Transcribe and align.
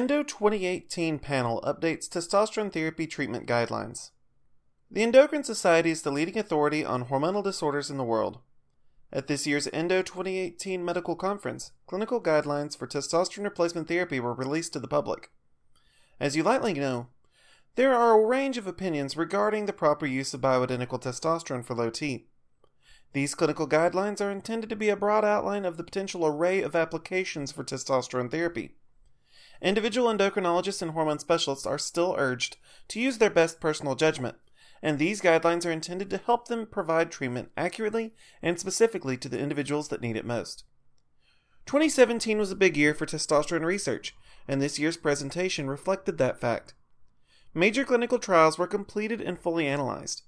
Endo 0.00 0.22
2018 0.22 1.18
panel 1.18 1.60
updates 1.60 2.08
testosterone 2.08 2.72
therapy 2.72 3.06
treatment 3.06 3.46
guidelines. 3.46 4.12
The 4.90 5.02
Endocrine 5.02 5.44
Society 5.44 5.90
is 5.90 6.00
the 6.00 6.10
leading 6.10 6.38
authority 6.38 6.82
on 6.82 7.04
hormonal 7.04 7.44
disorders 7.44 7.90
in 7.90 7.98
the 7.98 8.02
world. 8.02 8.38
At 9.12 9.26
this 9.26 9.46
year's 9.46 9.68
Endo 9.74 10.00
2018 10.00 10.82
medical 10.82 11.16
conference, 11.16 11.72
clinical 11.86 12.18
guidelines 12.18 12.74
for 12.74 12.86
testosterone 12.86 13.44
replacement 13.44 13.88
therapy 13.88 14.18
were 14.20 14.32
released 14.32 14.72
to 14.72 14.80
the 14.80 14.88
public. 14.88 15.32
As 16.18 16.34
you 16.34 16.44
likely 16.44 16.72
know, 16.72 17.08
there 17.74 17.94
are 17.94 18.18
a 18.18 18.26
range 18.26 18.56
of 18.56 18.66
opinions 18.66 19.18
regarding 19.18 19.66
the 19.66 19.74
proper 19.74 20.06
use 20.06 20.32
of 20.32 20.40
bioidentical 20.40 20.98
testosterone 20.98 21.62
for 21.62 21.74
low 21.74 21.90
T. 21.90 22.24
These 23.12 23.34
clinical 23.34 23.68
guidelines 23.68 24.22
are 24.22 24.30
intended 24.30 24.70
to 24.70 24.76
be 24.76 24.88
a 24.88 24.96
broad 24.96 25.26
outline 25.26 25.66
of 25.66 25.76
the 25.76 25.84
potential 25.84 26.24
array 26.24 26.62
of 26.62 26.74
applications 26.74 27.52
for 27.52 27.64
testosterone 27.64 28.30
therapy. 28.30 28.76
Individual 29.62 30.12
endocrinologists 30.12 30.80
and 30.80 30.92
hormone 30.92 31.18
specialists 31.18 31.66
are 31.66 31.78
still 31.78 32.14
urged 32.18 32.56
to 32.88 33.00
use 33.00 33.18
their 33.18 33.30
best 33.30 33.60
personal 33.60 33.94
judgment, 33.94 34.36
and 34.82 34.98
these 34.98 35.20
guidelines 35.20 35.66
are 35.66 35.70
intended 35.70 36.08
to 36.10 36.18
help 36.18 36.48
them 36.48 36.66
provide 36.66 37.10
treatment 37.10 37.50
accurately 37.56 38.14
and 38.42 38.58
specifically 38.58 39.16
to 39.18 39.28
the 39.28 39.38
individuals 39.38 39.88
that 39.88 40.00
need 40.00 40.16
it 40.16 40.24
most. 40.24 40.64
2017 41.66 42.38
was 42.38 42.50
a 42.50 42.56
big 42.56 42.76
year 42.76 42.94
for 42.94 43.06
testosterone 43.06 43.64
research, 43.64 44.14
and 44.48 44.60
this 44.60 44.78
year's 44.78 44.96
presentation 44.96 45.68
reflected 45.68 46.16
that 46.18 46.40
fact. 46.40 46.74
Major 47.52 47.84
clinical 47.84 48.18
trials 48.18 48.58
were 48.58 48.66
completed 48.66 49.20
and 49.20 49.38
fully 49.38 49.66
analyzed. 49.66 50.22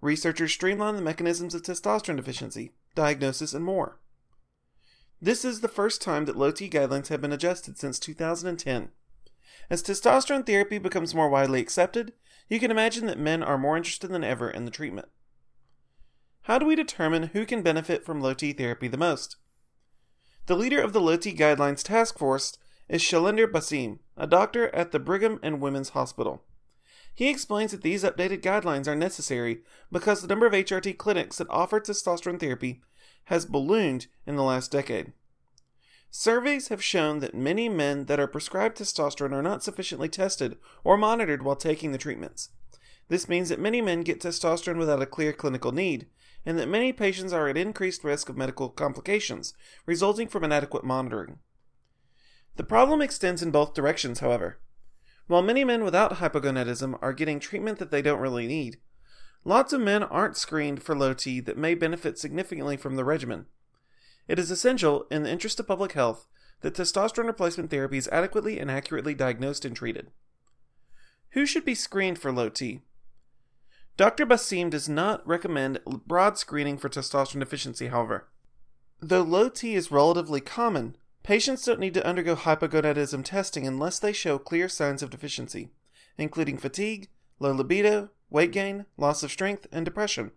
Researchers 0.00 0.52
streamlined 0.52 0.98
the 0.98 1.02
mechanisms 1.02 1.54
of 1.54 1.62
testosterone 1.62 2.16
deficiency, 2.16 2.72
diagnosis, 2.94 3.54
and 3.54 3.64
more. 3.64 4.00
This 5.24 5.42
is 5.42 5.62
the 5.62 5.68
first 5.68 6.02
time 6.02 6.26
that 6.26 6.36
low 6.36 6.50
T 6.50 6.68
guidelines 6.68 7.08
have 7.08 7.22
been 7.22 7.32
adjusted 7.32 7.78
since 7.78 7.98
2010. 7.98 8.90
As 9.70 9.82
testosterone 9.82 10.44
therapy 10.44 10.76
becomes 10.76 11.14
more 11.14 11.30
widely 11.30 11.62
accepted, 11.62 12.12
you 12.50 12.60
can 12.60 12.70
imagine 12.70 13.06
that 13.06 13.18
men 13.18 13.42
are 13.42 13.56
more 13.56 13.74
interested 13.74 14.08
than 14.08 14.22
ever 14.22 14.50
in 14.50 14.66
the 14.66 14.70
treatment. 14.70 15.08
How 16.42 16.58
do 16.58 16.66
we 16.66 16.76
determine 16.76 17.28
who 17.28 17.46
can 17.46 17.62
benefit 17.62 18.04
from 18.04 18.20
low 18.20 18.34
T 18.34 18.52
therapy 18.52 18.86
the 18.86 18.98
most? 18.98 19.36
The 20.44 20.56
leader 20.56 20.82
of 20.82 20.92
the 20.92 21.00
low 21.00 21.16
T 21.16 21.34
guidelines 21.34 21.82
task 21.82 22.18
force 22.18 22.58
is 22.90 23.00
Shalender 23.00 23.50
Bhasin, 23.50 24.00
a 24.18 24.26
doctor 24.26 24.68
at 24.74 24.92
the 24.92 25.00
Brigham 25.00 25.40
and 25.42 25.58
Women's 25.58 25.88
Hospital. 25.88 26.42
He 27.14 27.30
explains 27.30 27.70
that 27.70 27.80
these 27.80 28.04
updated 28.04 28.42
guidelines 28.42 28.86
are 28.86 28.94
necessary 28.94 29.62
because 29.90 30.20
the 30.20 30.28
number 30.28 30.44
of 30.44 30.52
HRT 30.52 30.98
clinics 30.98 31.38
that 31.38 31.48
offer 31.48 31.80
testosterone 31.80 32.38
therapy 32.38 32.82
has 33.24 33.46
ballooned 33.46 34.06
in 34.26 34.36
the 34.36 34.42
last 34.42 34.70
decade. 34.70 35.12
Surveys 36.10 36.68
have 36.68 36.82
shown 36.82 37.18
that 37.18 37.34
many 37.34 37.68
men 37.68 38.06
that 38.06 38.20
are 38.20 38.28
prescribed 38.28 38.78
testosterone 38.78 39.32
are 39.32 39.42
not 39.42 39.64
sufficiently 39.64 40.08
tested 40.08 40.56
or 40.84 40.96
monitored 40.96 41.42
while 41.42 41.56
taking 41.56 41.90
the 41.90 41.98
treatments. 41.98 42.50
This 43.08 43.28
means 43.28 43.48
that 43.48 43.58
many 43.58 43.80
men 43.80 44.02
get 44.02 44.20
testosterone 44.20 44.78
without 44.78 45.02
a 45.02 45.06
clear 45.06 45.32
clinical 45.32 45.72
need, 45.72 46.06
and 46.46 46.58
that 46.58 46.68
many 46.68 46.92
patients 46.92 47.32
are 47.32 47.48
at 47.48 47.56
increased 47.56 48.04
risk 48.04 48.28
of 48.28 48.36
medical 48.36 48.68
complications 48.68 49.54
resulting 49.86 50.28
from 50.28 50.44
inadequate 50.44 50.84
monitoring. 50.84 51.38
The 52.56 52.64
problem 52.64 53.02
extends 53.02 53.42
in 53.42 53.50
both 53.50 53.74
directions, 53.74 54.20
however. 54.20 54.60
While 55.26 55.42
many 55.42 55.64
men 55.64 55.82
without 55.82 56.14
hypogonadism 56.14 56.98
are 57.02 57.12
getting 57.12 57.40
treatment 57.40 57.78
that 57.78 57.90
they 57.90 58.02
don't 58.02 58.20
really 58.20 58.46
need, 58.46 58.78
Lots 59.44 59.72
of 59.72 59.80
men 59.80 60.02
aren't 60.02 60.36
screened 60.36 60.82
for 60.82 60.96
low 60.96 61.12
T 61.12 61.40
that 61.40 61.58
may 61.58 61.74
benefit 61.74 62.18
significantly 62.18 62.76
from 62.76 62.96
the 62.96 63.04
regimen. 63.04 63.46
It 64.26 64.38
is 64.38 64.50
essential, 64.50 65.06
in 65.10 65.22
the 65.22 65.30
interest 65.30 65.60
of 65.60 65.66
public 65.66 65.92
health, 65.92 66.26
that 66.62 66.74
testosterone 66.74 67.26
replacement 67.26 67.70
therapy 67.70 67.98
is 67.98 68.08
adequately 68.08 68.58
and 68.58 68.70
accurately 68.70 69.14
diagnosed 69.14 69.66
and 69.66 69.76
treated. 69.76 70.10
Who 71.30 71.44
should 71.44 71.64
be 71.64 71.74
screened 71.74 72.18
for 72.18 72.32
low 72.32 72.48
T? 72.48 72.80
Dr. 73.98 74.24
Bhasin 74.24 74.70
does 74.70 74.88
not 74.88 75.26
recommend 75.26 75.80
broad 75.84 76.38
screening 76.38 76.78
for 76.78 76.88
testosterone 76.88 77.40
deficiency, 77.40 77.88
however. 77.88 78.28
Though 79.00 79.22
low 79.22 79.50
T 79.50 79.74
is 79.74 79.90
relatively 79.90 80.40
common, 80.40 80.96
patients 81.22 81.64
don't 81.64 81.80
need 81.80 81.94
to 81.94 82.06
undergo 82.06 82.34
hypogonadism 82.34 83.24
testing 83.24 83.66
unless 83.66 83.98
they 83.98 84.12
show 84.12 84.38
clear 84.38 84.70
signs 84.70 85.02
of 85.02 85.10
deficiency, 85.10 85.70
including 86.16 86.56
fatigue, 86.56 87.08
low 87.38 87.52
libido, 87.52 88.08
weight 88.34 88.50
gain, 88.50 88.84
loss 88.96 89.22
of 89.22 89.30
strength, 89.30 89.68
and 89.70 89.84
depression. 89.84 90.32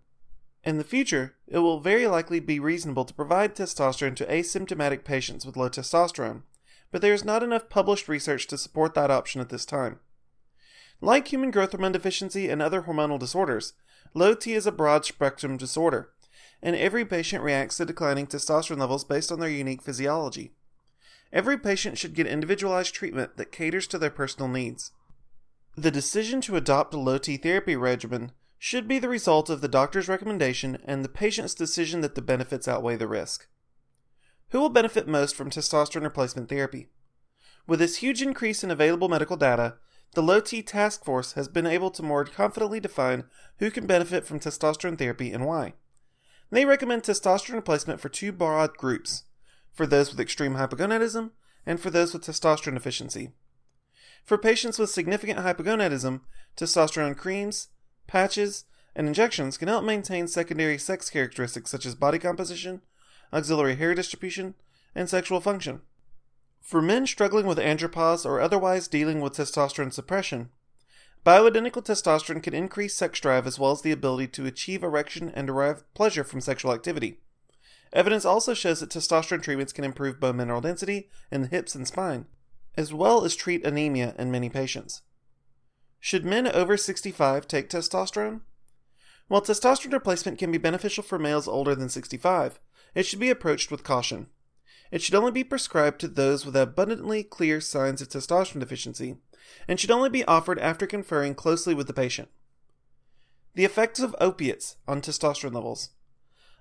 In 0.63 0.77
the 0.77 0.83
future, 0.83 1.33
it 1.47 1.57
will 1.57 1.79
very 1.79 2.05
likely 2.05 2.39
be 2.39 2.59
reasonable 2.59 3.05
to 3.05 3.13
provide 3.13 3.55
testosterone 3.55 4.15
to 4.17 4.25
asymptomatic 4.27 5.03
patients 5.03 5.47
with 5.47 5.57
low 5.57 5.67
testosterone, 5.67 6.43
but 6.91 7.01
there 7.01 7.13
is 7.13 7.25
not 7.25 7.41
enough 7.41 7.69
published 7.69 8.07
research 8.07 8.45
to 8.47 8.57
support 8.57 8.93
that 8.93 9.09
option 9.09 9.41
at 9.41 9.49
this 9.49 9.65
time. 9.65 9.99
Like 11.01 11.29
human 11.29 11.49
growth 11.49 11.71
hormone 11.71 11.91
deficiency 11.91 12.49
and 12.49 12.61
other 12.61 12.83
hormonal 12.83 13.17
disorders, 13.17 13.73
low 14.13 14.35
T 14.35 14.53
is 14.53 14.67
a 14.67 14.71
broad 14.71 15.03
spectrum 15.03 15.57
disorder, 15.57 16.11
and 16.61 16.75
every 16.75 17.03
patient 17.03 17.43
reacts 17.43 17.77
to 17.77 17.85
declining 17.85 18.27
testosterone 18.27 18.77
levels 18.77 19.05
based 19.05 19.31
on 19.31 19.39
their 19.39 19.49
unique 19.49 19.81
physiology. 19.81 20.51
Every 21.33 21.57
patient 21.57 21.97
should 21.97 22.13
get 22.13 22.27
individualized 22.27 22.93
treatment 22.93 23.37
that 23.37 23.51
caters 23.51 23.87
to 23.87 23.97
their 23.97 24.11
personal 24.11 24.49
needs. 24.49 24.91
The 25.79 25.91
decision 25.91 26.41
to 26.41 26.55
adopt 26.55 26.95
a 26.95 26.99
low 26.99 27.19
T 27.19 27.37
therapy 27.37 27.75
regimen 27.75 28.31
should 28.57 28.87
be 28.87 28.97
the 28.97 29.07
result 29.07 29.47
of 29.47 29.61
the 29.61 29.67
doctor's 29.67 30.07
recommendation 30.07 30.79
and 30.83 31.05
the 31.05 31.09
patient's 31.09 31.53
decision 31.53 32.01
that 32.01 32.15
the 32.15 32.21
benefits 32.23 32.67
outweigh 32.67 32.95
the 32.95 33.07
risk. 33.07 33.47
Who 34.49 34.59
will 34.59 34.69
benefit 34.69 35.07
most 35.07 35.35
from 35.35 35.51
testosterone 35.51 36.01
replacement 36.01 36.49
therapy? 36.49 36.87
With 37.67 37.77
this 37.77 37.97
huge 37.97 38.23
increase 38.23 38.63
in 38.63 38.71
available 38.71 39.07
medical 39.07 39.37
data, 39.37 39.75
the 40.15 40.23
Low 40.23 40.39
T 40.39 40.63
Task 40.63 41.05
Force 41.05 41.33
has 41.33 41.47
been 41.47 41.67
able 41.67 41.91
to 41.91 42.01
more 42.01 42.25
confidently 42.25 42.79
define 42.79 43.25
who 43.59 43.69
can 43.69 43.85
benefit 43.85 44.25
from 44.25 44.39
testosterone 44.39 44.97
therapy 44.97 45.31
and 45.31 45.45
why. 45.45 45.73
They 46.49 46.65
recommend 46.65 47.03
testosterone 47.03 47.53
replacement 47.53 47.99
for 47.99 48.09
two 48.09 48.31
broad 48.31 48.77
groups 48.77 49.25
for 49.73 49.85
those 49.85 50.09
with 50.09 50.19
extreme 50.19 50.55
hypogonadism 50.55 51.29
and 51.67 51.79
for 51.79 51.91
those 51.91 52.13
with 52.13 52.23
testosterone 52.23 52.73
deficiency. 52.73 53.33
For 54.27 54.37
patients 54.37 54.77
with 54.77 54.89
significant 54.89 55.39
hypogonadism, 55.39 56.19
testosterone 56.57 57.15
creams, 57.15 57.69
patches, 58.07 58.65
and 58.93 59.07
injections 59.07 59.57
can 59.57 59.69
help 59.69 59.85
maintain 59.85 60.27
secondary 60.27 60.77
sex 60.77 61.09
characteristics 61.09 61.71
such 61.71 61.85
as 61.85 61.95
body 61.95 62.19
composition, 62.19 62.81
auxiliary 63.31 63.77
hair 63.77 63.95
distribution, 63.95 64.55
and 64.93 65.09
sexual 65.09 65.39
function. 65.39 65.79
For 66.61 66.81
men 66.81 67.07
struggling 67.07 67.45
with 67.45 67.57
andropause 67.57 68.25
or 68.25 68.41
otherwise 68.41 68.89
dealing 68.89 69.21
with 69.21 69.37
testosterone 69.37 69.93
suppression, 69.93 70.49
bioidentical 71.25 71.85
testosterone 71.85 72.43
can 72.43 72.53
increase 72.53 72.97
sex 72.97 73.21
drive 73.21 73.47
as 73.47 73.57
well 73.57 73.71
as 73.71 73.81
the 73.81 73.93
ability 73.93 74.27
to 74.27 74.45
achieve 74.45 74.83
erection 74.83 75.31
and 75.35 75.47
derive 75.47 75.85
pleasure 75.93 76.25
from 76.25 76.41
sexual 76.41 76.73
activity. 76.73 77.21
Evidence 77.93 78.25
also 78.25 78.53
shows 78.53 78.81
that 78.81 78.89
testosterone 78.89 79.41
treatments 79.41 79.71
can 79.71 79.85
improve 79.85 80.19
bone 80.19 80.35
mineral 80.35 80.59
density 80.59 81.09
in 81.31 81.43
the 81.43 81.47
hips 81.47 81.75
and 81.75 81.87
spine, 81.87 82.25
as 82.77 82.93
well 82.93 83.25
as 83.25 83.35
treat 83.35 83.65
anemia 83.65 84.15
in 84.17 84.31
many 84.31 84.49
patients. 84.49 85.01
Should 85.99 86.23
men 86.23 86.47
over 86.47 86.77
65 86.77 87.47
take 87.47 87.69
testosterone? 87.69 88.41
While 89.27 89.41
testosterone 89.41 89.93
replacement 89.93 90.37
can 90.37 90.51
be 90.51 90.57
beneficial 90.57 91.03
for 91.03 91.19
males 91.19 91.47
older 91.47 91.75
than 91.75 91.89
65, 91.89 92.59
it 92.95 93.05
should 93.05 93.19
be 93.19 93.29
approached 93.29 93.71
with 93.71 93.83
caution. 93.83 94.27
It 94.91 95.01
should 95.01 95.15
only 95.15 95.31
be 95.31 95.43
prescribed 95.43 95.99
to 96.01 96.07
those 96.07 96.45
with 96.45 96.55
abundantly 96.55 97.23
clear 97.23 97.59
signs 97.59 98.01
of 98.01 98.07
testosterone 98.07 98.61
deficiency, 98.61 99.17
and 99.67 99.79
should 99.79 99.91
only 99.91 100.09
be 100.09 100.23
offered 100.25 100.59
after 100.59 100.87
conferring 100.87 101.35
closely 101.35 101.73
with 101.73 101.87
the 101.87 101.93
patient. 101.93 102.29
The 103.55 103.65
effects 103.65 103.99
of 103.99 104.15
opiates 104.21 104.77
on 104.87 105.01
testosterone 105.01 105.53
levels. 105.53 105.89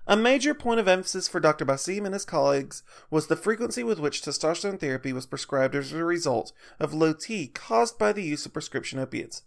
A 0.09 0.15
major 0.15 0.53
point 0.53 0.79
of 0.79 0.87
emphasis 0.87 1.27
for 1.27 1.41
Dr. 1.41 1.65
Bhasin 1.65 2.05
and 2.05 2.13
his 2.13 2.23
colleagues 2.23 2.81
was 3.11 3.27
the 3.27 3.35
frequency 3.35 3.83
with 3.83 3.99
which 3.99 4.21
testosterone 4.21 4.79
therapy 4.79 5.11
was 5.11 5.25
prescribed 5.25 5.75
as 5.75 5.91
a 5.91 6.01
result 6.01 6.53
of 6.79 6.93
low 6.93 7.11
T 7.11 7.47
caused 7.47 7.99
by 7.99 8.13
the 8.13 8.23
use 8.23 8.45
of 8.45 8.53
prescription 8.53 8.99
opiates. 8.99 9.43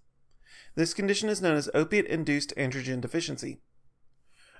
This 0.75 0.93
condition 0.93 1.31
is 1.31 1.41
known 1.41 1.57
as 1.57 1.71
opiate 1.73 2.05
induced 2.07 2.55
androgen 2.59 3.01
deficiency. 3.01 3.61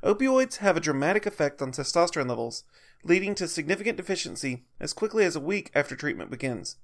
Opioids 0.03 0.57
have 0.57 0.79
a 0.79 0.81
dramatic 0.81 1.27
effect 1.27 1.61
on 1.61 1.71
testosterone 1.73 2.31
levels, 2.31 2.65
leading 3.05 3.35
to 3.35 3.47
significant 3.47 3.99
deficiency 3.99 4.65
as 4.81 4.95
quickly 4.95 5.27
as 5.27 5.37
a 5.37 5.41
week 5.41 5.71
after 5.75 5.95
treatment 5.95 6.31
begins. 6.31 6.77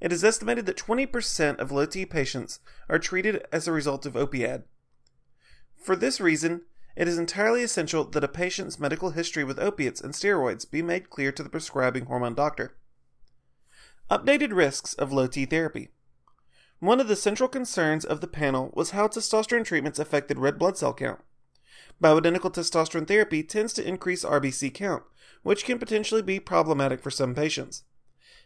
It 0.00 0.12
is 0.12 0.24
estimated 0.24 0.66
that 0.66 0.76
20% 0.76 1.58
of 1.58 1.70
low 1.70 1.86
T 1.86 2.04
patients 2.04 2.58
are 2.88 2.98
treated 2.98 3.46
as 3.52 3.68
a 3.68 3.72
result 3.72 4.06
of 4.06 4.16
opiate. 4.16 4.66
For 5.76 5.94
this 5.94 6.20
reason, 6.20 6.62
it 7.00 7.08
is 7.08 7.16
entirely 7.16 7.62
essential 7.62 8.04
that 8.04 8.22
a 8.22 8.28
patient's 8.28 8.78
medical 8.78 9.12
history 9.12 9.42
with 9.42 9.58
opiates 9.58 10.02
and 10.02 10.12
steroids 10.12 10.70
be 10.70 10.82
made 10.82 11.08
clear 11.08 11.32
to 11.32 11.42
the 11.42 11.48
prescribing 11.48 12.04
hormone 12.04 12.34
doctor. 12.34 12.76
Updated 14.10 14.54
risks 14.54 14.92
of 14.92 15.10
low 15.10 15.26
T 15.26 15.46
therapy. 15.46 15.88
One 16.78 17.00
of 17.00 17.08
the 17.08 17.16
central 17.16 17.48
concerns 17.48 18.04
of 18.04 18.20
the 18.20 18.26
panel 18.26 18.70
was 18.74 18.90
how 18.90 19.08
testosterone 19.08 19.64
treatments 19.64 19.98
affected 19.98 20.38
red 20.38 20.58
blood 20.58 20.76
cell 20.76 20.92
count. 20.92 21.20
Bioidentical 22.04 22.52
testosterone 22.52 23.08
therapy 23.08 23.42
tends 23.42 23.72
to 23.72 23.88
increase 23.88 24.22
RBC 24.22 24.74
count, 24.74 25.02
which 25.42 25.64
can 25.64 25.78
potentially 25.78 26.20
be 26.20 26.38
problematic 26.38 27.00
for 27.00 27.10
some 27.10 27.34
patients. 27.34 27.84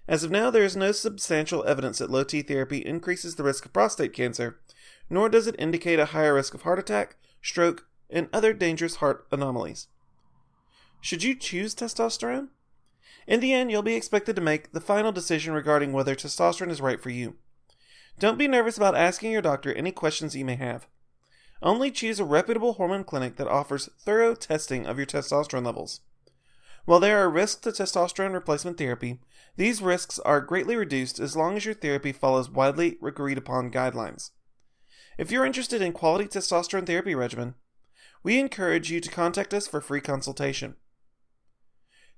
As 0.06 0.22
of 0.22 0.30
now, 0.30 0.52
there 0.52 0.62
is 0.62 0.76
no 0.76 0.92
substantial 0.92 1.64
evidence 1.66 1.98
that 1.98 2.08
low 2.08 2.22
T 2.22 2.40
therapy 2.40 2.86
increases 2.86 3.34
the 3.34 3.42
risk 3.42 3.64
of 3.64 3.72
prostate 3.72 4.12
cancer, 4.12 4.60
nor 5.10 5.28
does 5.28 5.48
it 5.48 5.56
indicate 5.58 5.98
a 5.98 6.12
higher 6.14 6.34
risk 6.34 6.54
of 6.54 6.62
heart 6.62 6.78
attack, 6.78 7.16
stroke, 7.42 7.88
and 8.14 8.28
other 8.32 8.54
dangerous 8.54 8.96
heart 8.96 9.26
anomalies. 9.30 9.88
Should 11.00 11.22
you 11.22 11.34
choose 11.34 11.74
testosterone? 11.74 12.48
In 13.26 13.40
the 13.40 13.52
end, 13.52 13.70
you'll 13.70 13.82
be 13.82 13.94
expected 13.94 14.36
to 14.36 14.42
make 14.42 14.72
the 14.72 14.80
final 14.80 15.12
decision 15.12 15.52
regarding 15.52 15.92
whether 15.92 16.14
testosterone 16.14 16.70
is 16.70 16.80
right 16.80 17.02
for 17.02 17.10
you. 17.10 17.36
Don't 18.18 18.38
be 18.38 18.48
nervous 18.48 18.76
about 18.76 18.96
asking 18.96 19.32
your 19.32 19.42
doctor 19.42 19.74
any 19.74 19.90
questions 19.90 20.36
you 20.36 20.44
may 20.44 20.54
have. 20.54 20.86
Only 21.60 21.90
choose 21.90 22.20
a 22.20 22.24
reputable 22.24 22.74
hormone 22.74 23.04
clinic 23.04 23.36
that 23.36 23.48
offers 23.48 23.88
thorough 23.98 24.34
testing 24.34 24.86
of 24.86 24.98
your 24.98 25.06
testosterone 25.06 25.64
levels. 25.64 26.00
While 26.84 27.00
there 27.00 27.18
are 27.18 27.30
risks 27.30 27.60
to 27.62 27.70
testosterone 27.70 28.34
replacement 28.34 28.78
therapy, 28.78 29.20
these 29.56 29.82
risks 29.82 30.18
are 30.20 30.40
greatly 30.40 30.76
reduced 30.76 31.18
as 31.18 31.36
long 31.36 31.56
as 31.56 31.64
your 31.64 31.74
therapy 31.74 32.12
follows 32.12 32.50
widely 32.50 32.98
agreed 33.02 33.38
upon 33.38 33.70
guidelines. 33.70 34.30
If 35.16 35.30
you're 35.30 35.46
interested 35.46 35.80
in 35.80 35.92
quality 35.92 36.26
testosterone 36.26 36.86
therapy 36.86 37.14
regimen, 37.14 37.54
we 38.24 38.40
encourage 38.40 38.90
you 38.90 39.00
to 39.00 39.10
contact 39.10 39.54
us 39.54 39.68
for 39.68 39.80
free 39.80 40.00
consultation. 40.00 40.74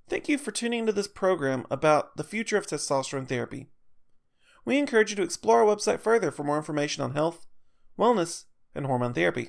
Thank 0.08 0.28
you 0.28 0.38
for 0.38 0.52
tuning 0.52 0.80
into 0.80 0.92
this 0.92 1.08
program 1.08 1.66
about 1.68 2.16
the 2.16 2.24
future 2.24 2.56
of 2.56 2.66
testosterone 2.66 3.28
therapy. 3.28 3.66
We 4.64 4.78
encourage 4.78 5.10
you 5.10 5.16
to 5.16 5.22
explore 5.22 5.62
our 5.62 5.76
website 5.76 6.00
further 6.00 6.30
for 6.30 6.44
more 6.44 6.56
information 6.56 7.02
on 7.02 7.14
health, 7.14 7.46
wellness, 7.98 8.44
and 8.74 8.86
hormone 8.86 9.14
therapy. 9.14 9.44